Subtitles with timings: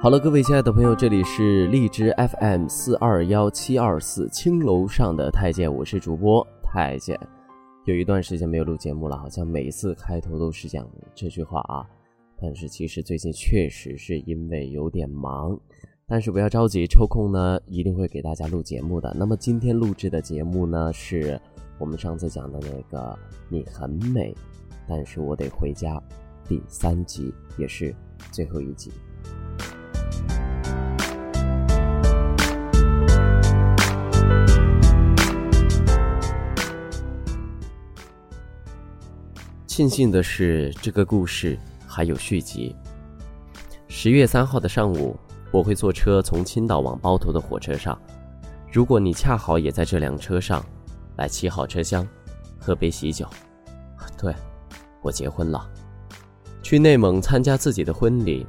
[0.00, 7.18] 好了，各位亲爱的朋友，这里是荔枝 FM 四二幺七二四青楼上的太监，我是主播太监。
[7.84, 11.84] 有一段时间没有录节目了，好像每次开头都是讲这句话啊。
[12.40, 15.58] 但是其实最近确实是因为有点忙，
[16.06, 19.12] 但是不要着急，抽空呢一定会给大家录节目的。
[19.18, 21.40] 那么今天录制的节目呢，是
[21.76, 23.18] 我们上次讲的那个
[23.48, 24.32] 你很美，
[24.86, 26.00] 但是我得回家
[26.46, 27.92] 第三集，也是
[28.30, 28.92] 最后一集。
[39.78, 41.56] 庆幸的是，这个故事
[41.86, 42.74] 还有续集。
[43.86, 45.16] 十月三号的上午，
[45.52, 47.96] 我会坐车从青岛往包头的火车上。
[48.72, 50.66] 如果你恰好也在这辆车上，
[51.14, 52.04] 来七号车厢，
[52.58, 53.24] 喝杯喜酒。
[54.20, 54.34] 对，
[55.00, 55.64] 我结婚了，
[56.60, 58.44] 去内蒙参加自己的婚礼。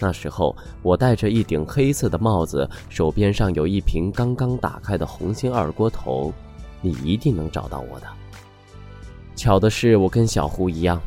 [0.00, 6.30] 那时候我戴着一顶黑色的帽子，手边上有一瓶刚刚打开的红星二锅头，
[6.82, 8.06] 你一定能找到我的。
[9.36, 11.00] 巧的是，我跟小胡一样，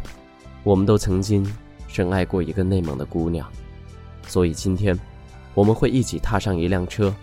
[0.64, 1.46] 我们都曾经
[1.88, 3.50] 深爱过一个内蒙的姑娘，
[4.28, 4.98] 所以今天
[5.54, 7.14] 我们会一起踏上一辆车，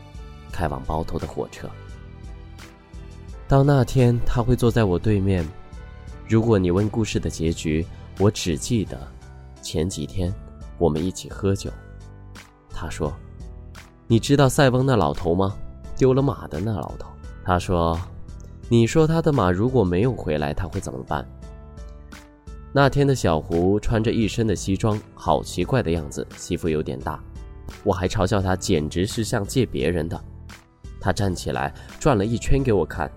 [0.51, 1.69] 开往包头的火车。
[3.47, 5.47] 到那天，他会坐在我对面。
[6.27, 7.87] 如果你问故事的结局，
[8.19, 8.99] 我只记得
[9.61, 10.33] 前几天
[10.79, 11.71] 我们一起喝酒。
[12.71, 13.13] 他说
[14.09, 15.55] ：“你知道塞翁那老头吗？
[15.97, 17.09] 丢了马的那老头。”
[17.45, 18.01] 他说。
[18.69, 21.27] 你说他的马如果没有回来，他会怎么办？
[22.73, 27.23] 那天的小胡穿着一身的西装，好奇怪的样子，西服有点大。
[27.85, 30.21] 我还嘲笑他，简直是像借别人的。
[31.01, 33.11] 他站起来转了一圈给我看，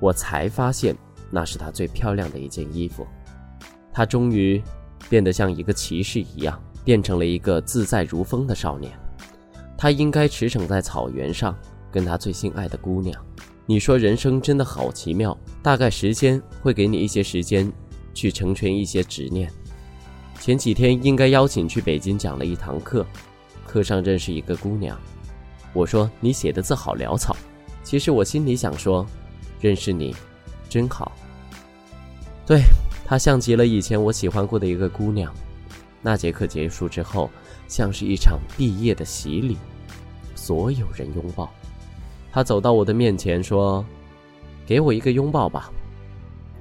[0.00, 0.96] 我才发现
[1.30, 3.06] 那是他最漂亮的一件衣服。
[3.92, 4.62] 他终于
[5.10, 8.92] 变得像一个骑士一样，变成了一个自在如风的少年。
[9.76, 11.54] 他应该驰骋在草原上，
[11.90, 13.27] 跟他最心爱的姑娘。
[13.70, 17.70] 你说人生真的好奇妙，大概时间会给你一些时间，
[18.14, 19.52] 去成全一些执念。
[20.40, 23.04] 前几天应该邀请去北京讲了一堂课，
[23.66, 24.98] 课上认识一个姑娘，
[25.74, 27.36] 我说你写的字好潦草，
[27.82, 29.06] 其实我心里想说，
[29.60, 30.16] 认识你，
[30.70, 31.12] 真好。
[32.46, 32.62] 对
[33.04, 35.30] 她像极了以前我喜欢过的一个姑娘。
[36.00, 37.30] 那节课结束之后，
[37.66, 39.58] 像是一场毕业的洗礼，
[40.34, 41.52] 所有人拥抱。
[42.30, 43.84] 他走到我的面前说
[44.66, 45.72] ：“给我一个拥抱吧。”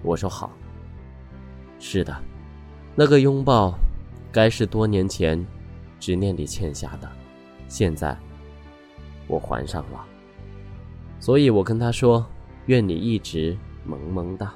[0.01, 0.51] 我说：“好。”
[1.79, 2.15] 是的，
[2.95, 3.77] 那个拥抱，
[4.31, 5.45] 该是多年前
[5.99, 7.09] 执念里欠下的，
[7.67, 8.17] 现在
[9.27, 10.05] 我还上了。
[11.19, 12.25] 所以我跟他说
[12.67, 14.53] ：“愿你一直萌萌哒。”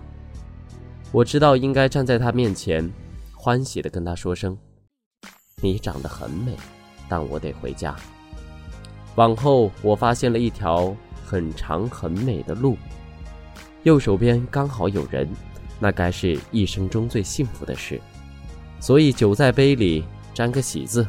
[1.11, 2.89] 我知道应该站在他面前，
[3.35, 4.57] 欢喜的跟他说声
[5.61, 6.55] ：“你长得很美，
[7.09, 7.95] 但我得回家。”
[9.15, 10.95] 往后，我发现了一条
[11.25, 12.77] 很长很美的路，
[13.83, 15.27] 右手边刚好有人，
[15.79, 17.99] 那该是一生中最幸福的事。
[18.79, 21.05] 所以酒在杯里沾个喜字，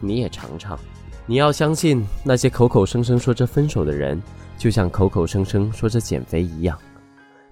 [0.00, 0.78] 你也尝尝。
[1.24, 4.22] 你要相信那些口口声声说着分手的人，
[4.56, 6.78] 就像口口声声说着减肥一样，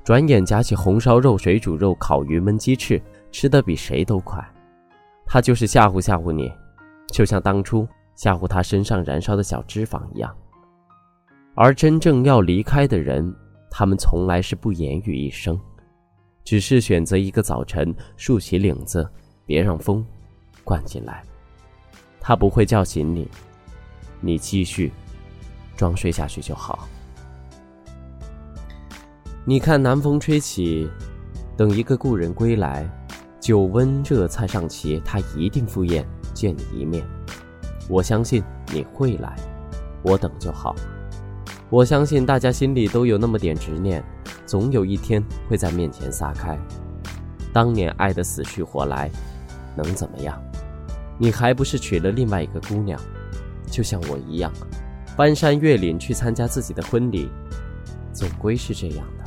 [0.05, 4.41] 转眼夹起红烧肉、水煮肉、烤鱼、焖鸡翅，吃的比谁都快。
[5.27, 6.53] 他就是吓唬吓唬你，
[7.09, 7.89] 就像当初。
[8.15, 10.35] 吓唬他身上燃烧的小脂肪一样，
[11.55, 13.35] 而真正要离开的人，
[13.71, 15.59] 他们从来是不言语一声，
[16.45, 19.09] 只是选择一个早晨竖起领子，
[19.45, 20.05] 别让风
[20.63, 21.23] 灌进来。
[22.21, 23.29] 他不会叫醒你，
[24.21, 24.91] 你继续
[25.77, 26.89] 装睡下去就好。
[29.45, 30.89] 你看南风吹起，
[31.57, 32.89] 等一个故人归来，
[33.41, 36.03] 酒温热菜上齐，他一定赴宴
[36.33, 37.07] 见你一面。
[37.89, 39.37] 我相信你会来，
[40.03, 40.75] 我等就好。
[41.71, 44.03] 我相信大家心里都有那么点执念，
[44.47, 46.59] 总有一天会在面前撒开。
[47.53, 49.11] 当年爱得死去活来，
[49.77, 50.41] 能怎么样？
[51.19, 53.01] 你还不是娶了另外一个姑娘？
[53.71, 54.53] 就像我一样，
[55.17, 57.31] 翻山越岭去参加自己的婚礼，
[58.13, 59.25] 总归是这样的。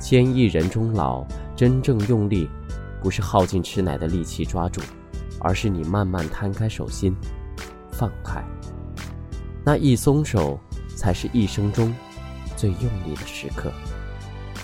[0.00, 1.24] 千亿人终老，
[1.56, 2.48] 真正用力，
[3.02, 4.80] 不是耗尽吃奶的力气抓住。
[5.44, 7.14] 而是你慢慢摊开手心，
[7.92, 8.42] 放开，
[9.62, 10.58] 那一松手，
[10.96, 11.94] 才是一生中
[12.56, 13.70] 最用力的时刻。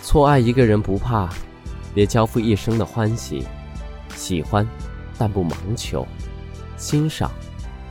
[0.02, 1.28] 错爱一个人不怕，
[1.94, 3.46] 别交付一生的欢喜。
[4.16, 4.66] 喜欢，
[5.18, 6.02] 但不盲求；
[6.78, 7.30] 欣赏，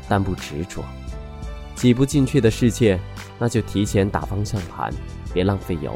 [0.07, 0.83] 但不执着。
[1.75, 2.99] 挤不进去的世界，
[3.37, 4.91] 那就提前打方向盘，
[5.31, 5.93] 别浪费油。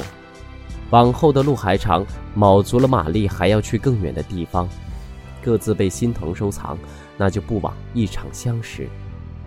[0.91, 2.05] 往后的路还长，
[2.35, 4.69] 卯足了马力，还要去更远的地方。
[5.43, 6.77] 各自被心疼收藏，
[7.17, 8.87] 那就不枉一场相识。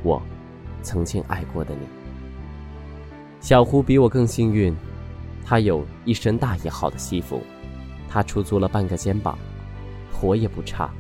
[0.02, 0.22] 我
[0.82, 1.81] 曾经爱过的你。
[3.40, 4.75] 小胡比我更幸运，
[5.44, 7.43] 他有一身大一号的西服，
[8.08, 9.38] 他出租了半个肩膀，
[10.12, 10.90] 活也不差。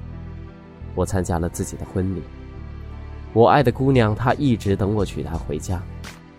[0.94, 2.22] 我参加了自己的婚礼，
[3.34, 5.82] 我爱的姑娘，她一直等我娶她回家，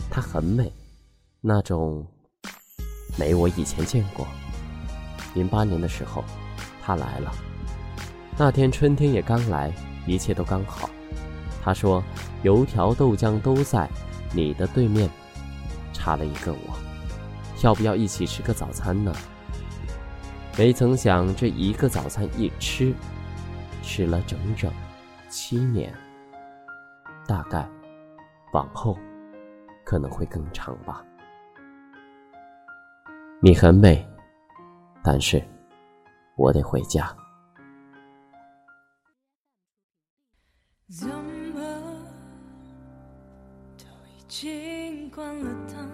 [0.10, 0.72] 她很美，
[1.42, 2.04] 那种
[3.20, 4.26] 美我以前见过。
[5.36, 6.24] 零八年的时候，
[6.82, 7.32] 她来了，
[8.40, 9.74] 那天春天也刚来，
[10.06, 10.88] 一切都刚好。
[11.64, 12.04] 他说
[12.44, 13.90] ：“油条豆浆都在
[14.32, 15.10] 你的对面。”
[15.92, 16.78] 差了一个我，
[17.64, 19.12] 要不要一起吃个早餐呢？
[20.56, 22.94] 没曾想这一个早餐一吃，
[23.82, 24.72] 吃了整整
[25.28, 25.92] 七年，
[27.28, 27.68] 大概
[28.54, 28.96] 往后
[29.84, 31.04] 可能会更长吧。
[33.42, 34.08] 你很美，
[35.04, 35.44] 但是
[36.36, 37.14] 我得回家。
[40.90, 41.62] 怎么
[43.78, 45.90] 都已经关了灯，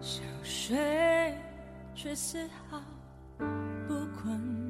[0.00, 1.38] 想睡
[1.94, 2.80] 却丝毫
[3.86, 4.63] 不困，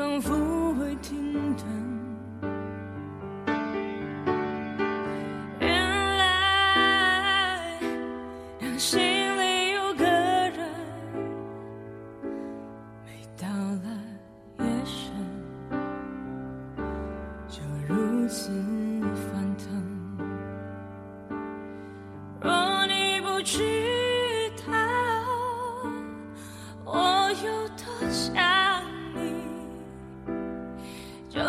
[0.00, 1.99] 仿佛会停顿。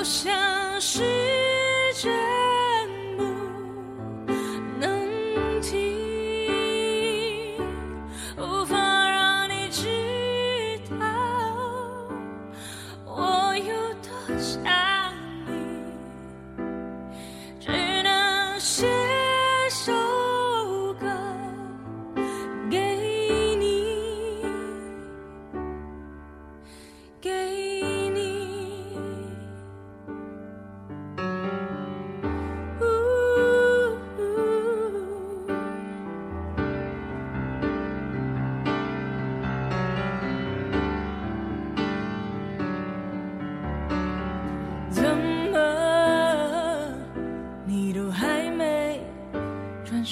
[0.02, 1.21] 就像是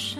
[0.00, 0.18] 身？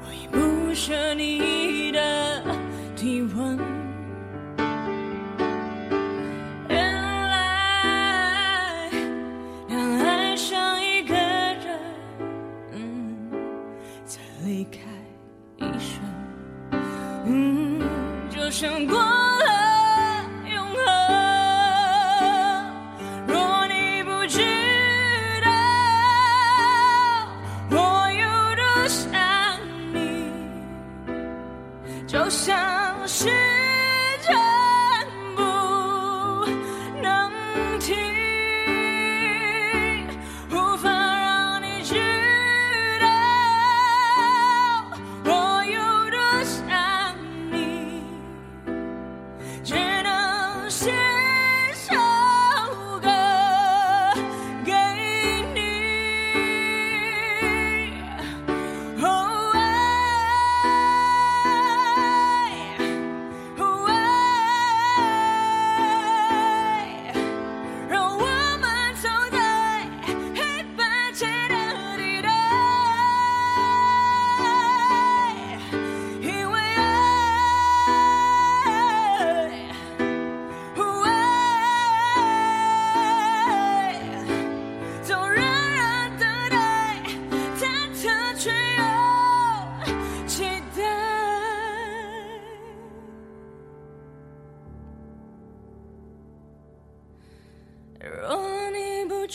[0.00, 2.42] 我已不舍你的
[2.96, 3.58] 体温。
[6.70, 6.78] 原
[7.28, 8.90] 来
[9.68, 11.78] 让爱上一个人，
[12.72, 13.18] 嗯，
[14.06, 14.80] 才离开
[15.58, 16.00] 一瞬。
[17.26, 17.82] 嗯，
[18.30, 18.98] 就像过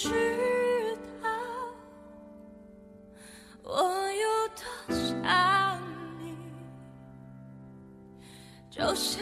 [0.01, 0.08] 知
[1.22, 1.29] 道
[3.63, 3.74] 我
[4.13, 5.82] 有多想
[6.20, 6.38] 你
[8.70, 9.22] 就像